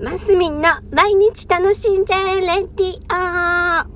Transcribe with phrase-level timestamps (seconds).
[0.00, 3.86] マスミンの毎日楽しんじゃえレディオ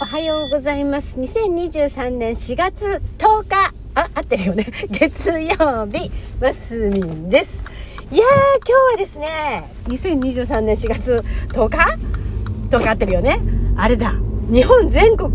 [0.00, 1.20] おはようございます。
[1.20, 3.74] 2023年4月10日？
[3.94, 4.66] あ、合ってるよね。
[4.88, 6.10] 月曜日、
[6.40, 7.62] マスミンです。
[8.10, 8.26] いやー、
[8.66, 11.76] 今日はですね、2023年4月10日
[12.70, 13.38] ?10 日合ってるよね。
[13.76, 14.14] あれだ。
[14.50, 15.30] 日本全国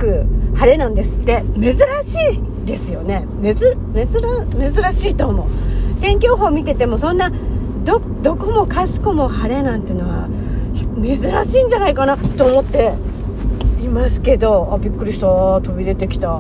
[0.56, 1.44] 晴れなんですって。
[1.62, 3.26] 珍しいですよね。
[3.42, 5.48] 珍、しいと思う。
[6.02, 7.32] 天気予報見ててもそんな、
[7.84, 10.28] ど、どこもかしこも晴れなんてのは
[11.02, 12.94] 珍しいんじゃないかなと思って
[13.82, 15.28] いますけど、あ、びっくりした。
[15.62, 16.38] 飛び出てきた。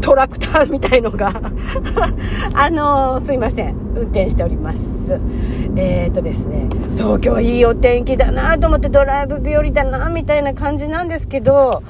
[0.00, 1.28] トラクターみたいのが
[2.54, 3.76] あのー、すいません。
[3.94, 5.20] 運転しております。
[5.76, 11.82] えーとですね、そう、今日はいいお天気だなと思ってドライブ日和だなみたいな感じなんですけど、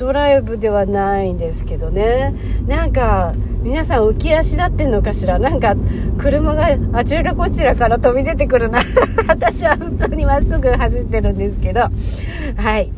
[0.00, 2.34] ドライブではないんですけどね。
[2.66, 5.38] なんか、皆さん浮き足立ってんのかしら？
[5.38, 5.76] なんか、
[6.16, 8.80] 車があちらこちらから飛び出てくるな。
[9.28, 11.80] 私は普通にまっすぐ走ってるんですけど、
[12.56, 12.90] はい。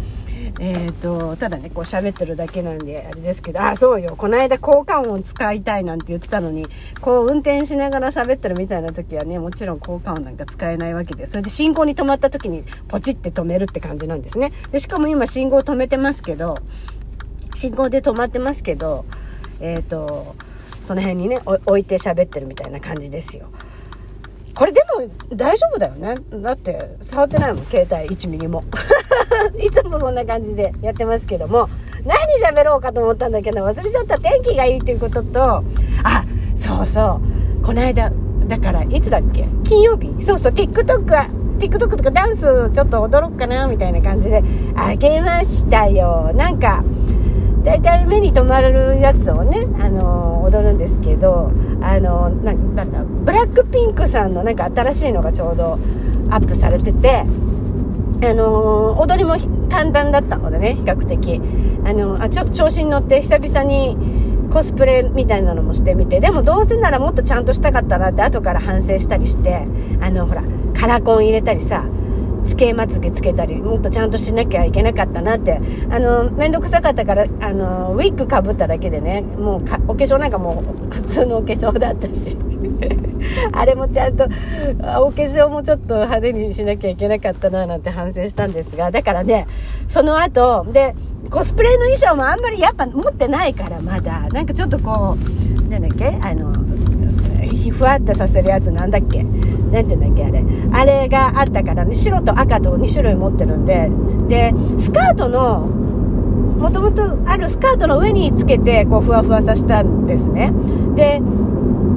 [0.61, 6.67] えーと、ただね、こう喋ってるだけなんで、あれですけど、あ、そうよ、この間効果音使いたいなんて言ってたのに、
[7.01, 14.53] こう運転しながら喋ってるみたいな時はね、もちろん効果音なんか使えないわけで、それで信号に止まった時にポチって止めるって感じなんですね。
[14.71, 16.59] で、しかも今信号止めてますけど、
[17.55, 19.05] 信号で止まってますけど、
[19.61, 20.34] えーと、
[20.86, 23.47] その辺にね、置いて喋ってるみたいな感じですよ。
[24.55, 26.17] これでも大丈夫だよね。
[26.42, 28.64] だって触ってないもん、携帯1ミリも。
[29.58, 31.70] いつもそんな感じでやってますけども、
[32.05, 35.64] 何喋ろうかと思ったんだけど、忘れちゃった天気がいいっていうことと、
[36.05, 36.25] あ、
[36.56, 37.20] そうそ
[37.62, 38.12] う、この間、
[38.47, 39.47] だからいつだっけ？
[39.64, 40.23] 金曜日？
[40.23, 42.42] そうそう、TikTok は、TikTok とかダンス
[42.75, 44.42] ちょっと踊ろうかなみたいな感じで
[44.77, 46.30] あげましたよ。
[46.34, 46.84] なんか、
[47.65, 55.79] 大体目に留まるやつをね、あの、踊るんですけど、あのー、なんだブラックピンクさんのなんか新しいのがちょうど
[56.31, 57.25] アップされてて、
[58.25, 59.37] あの、踊りも
[59.70, 61.41] 簡単だったのでね、比較的。
[61.85, 63.97] あのあ、ちょっと調子に乗って久々に
[64.53, 69.67] コスプレみたいなのもしてみて、でもどうせならもっとちゃんとしたかったなって後から反省したりして、
[70.01, 70.42] あの、ほら、
[70.75, 71.85] カラコン入れたりさ、
[72.47, 75.61] つけまつげつけたり、もっとちゃんとしなきゃいけなかったなって、
[75.91, 82.36] あの、めんどくさかったから、あの、ウィッグかぶっただけでね、もう、お化粧なんかもう普通のお化粧だったし、
[83.53, 89.47] あれもちゃんと、お化粧もちょっと派手にしなきゃいけなかったななんて反省したんですが、だからね、
[89.89, 90.95] その後、で、
[91.30, 94.29] コスプレの衣装もあんまりやっぱ持ってないから、まだ。
[94.33, 96.53] なんかちょっとこう、なんだっけあの、
[97.73, 99.24] ふわっとさせるやつなんだっけ。
[99.73, 100.45] なんて言うんだっけあれ。
[100.73, 103.91] あれがあったからね、白と赤と2種類持ってるんで、
[104.29, 105.61] で、スカートの、
[106.59, 110.53] もともとあるスカートの上につけて、こう、ふわふわさせたんですね。
[110.95, 111.21] で、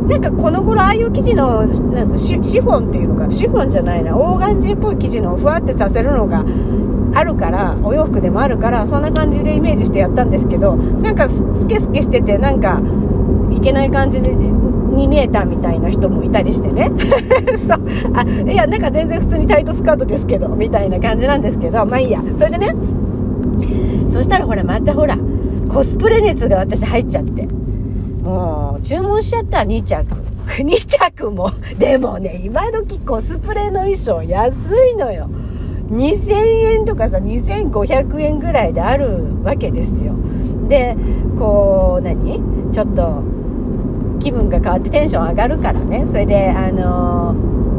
[0.07, 6.45] なんかこの頃ああいう生地の、なんシシフォンっていうのかな、シフォンじゃないな、オーガンジーっぽい生地のふわってさせるのが
[7.13, 12.79] あるから、お洋服でもあるから、そんな感じでイメージしてやったんですけど、なんかスケスケしてて、なんか、
[13.51, 14.35] いけない感じで、
[14.95, 16.91] に見えたみたいな人もいたりしてね。
[17.67, 17.79] そう。
[18.13, 22.21] あ、いや、なんか全然普通にタイトスカートですけど、みたいな感じなんですけど、まあいいや。
[22.37, 22.75] それでね、
[24.11, 25.17] そしたらほら、またほら、
[25.69, 27.47] コスプレ熱が私入っちゃって。
[28.23, 30.05] もう、注文しちゃった、2着。
[30.47, 31.51] 2着も。
[31.77, 34.55] でもね、今時コスプレの衣装安
[34.93, 35.29] いのよ。
[35.91, 36.33] 2000
[36.73, 40.13] 円とかさ、2500円ぐらいであるわけですよ。
[40.67, 40.95] で、
[41.37, 42.41] こう、何？
[42.71, 43.21] ちょっと、
[44.25, 46.03] 気分が変わってテンション上がるからね。
[46.09, 47.35] それで、あの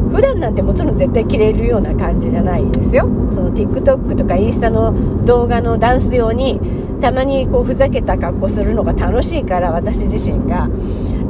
[0.09, 3.03] ー、普段なんてもちろん絶対着れるような感じじゃないですよ。
[3.31, 6.57] その TikTok とかインスタの動画のダンス用に、
[7.01, 10.69] たまにこうふざけた格好するのが楽しいから私自身が、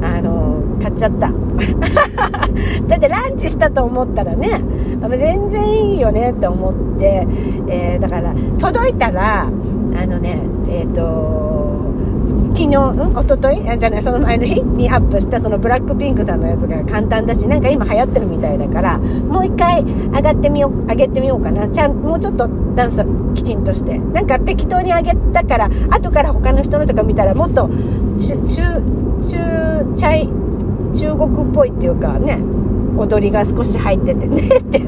[0.03, 1.31] あのー、買っちゃった。
[2.87, 4.61] だってランチしたと思ったらね、
[5.17, 7.27] 全然いいよねって思って、
[7.67, 11.56] えー、だから届いたら、あのね、えっ、ー、と
[12.27, 13.77] 昨日、うん一昨日？
[13.77, 14.61] じゃない、その前の日？
[14.61, 21.67] にアップしたそのブラックピンクさんのやつが簡単だし、なんか今流行ってるみたいだから、もう一回上がってみよう、上げてみようかな。
[21.69, 23.05] ちゃん、もうちょっとダンス
[23.35, 23.97] きちんとして。
[23.99, 27.69] なんか適当に上げたから、後から他の人のとか見たらもっと、
[28.17, 28.61] 中、中、
[29.21, 30.29] 中、チャイ、
[30.95, 32.39] 中国っぽいっていうかね、
[32.97, 34.87] 踊りが少し入ってて ねって、ねっ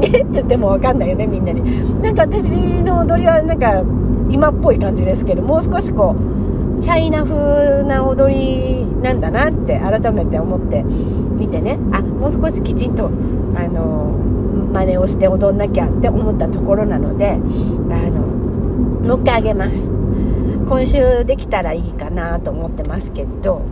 [0.00, 1.62] て言ってもわかんないよね、みんなに。
[2.02, 2.50] なんか私
[2.82, 3.82] の踊りはなんか
[4.30, 6.39] 今っぽい感じですけど、もう少しこう、
[6.80, 11.78] チャイナ風な踊りなんだなって改めて思って見てね。
[11.92, 13.08] あもう少しきちんとあ
[13.68, 14.12] の
[14.72, 19.76] 真似をして踊んなきゃって思ったところなのであのもう一回あげます。
[20.68, 23.62] 今週できたらいいかなと思ってますけど。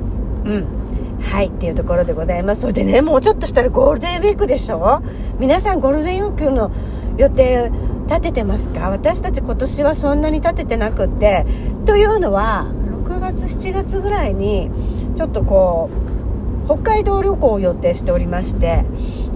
[0.45, 0.67] うん。
[1.21, 2.61] はいっていうところでございます。
[2.61, 5.03] それでねもうちょっとしたらゴールデンウィークでしょ？
[5.41, 6.71] 皆さんゴールデンウィークの
[7.17, 7.73] 予定
[8.07, 8.89] 立ててますか？
[8.91, 11.45] 私たち今年はそんなに立ててなくって。
[11.87, 12.67] というのは
[13.09, 14.71] 6月7月ぐらいに
[15.17, 15.91] ちょっとこ
[16.65, 18.85] う北海道旅行を予定しておりまして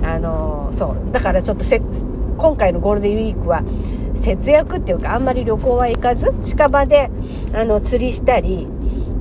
[0.03, 1.81] あのそうだからちょっとせ
[2.37, 3.63] 今回のゴールデンウィークは
[4.17, 7.11] 節約っていうかあんまり旅行は行かず近場で
[7.55, 8.69] あの釣りしたり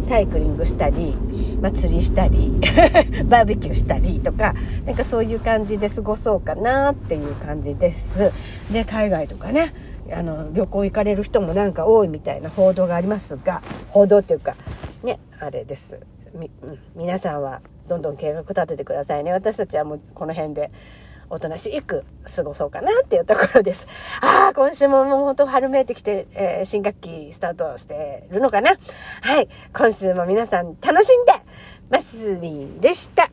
[0.08, 1.16] サイクリングしたり、
[1.62, 2.52] まあ、釣りしたり
[3.26, 4.54] バーベキューしたりとか
[4.86, 8.32] なんかそういう感じで過ごそうかなっていう感じです。
[8.74, 9.74] で海外とかね
[10.14, 14.56] あの旅行行かれる人もなんか多いみたいな報道がありますが報道っていうか
[15.04, 16.00] ねあれです
[16.34, 20.72] み、うん、皆さんはどんどん計画立ててくださいね私たちはもうこの辺で
[21.32, 22.04] おとなしく
[22.36, 23.88] 過ごそうかなっていうところです。
[24.20, 28.72] ああ、今週ももう本当春めいてきて、えー、新学期スタートしてるのかな
[29.22, 29.48] はい。
[29.74, 31.32] 今週も皆さん楽しんで
[31.90, 33.30] ますみんでした。